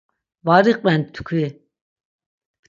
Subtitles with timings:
[0.45, 1.47] Var iqven ptkvi!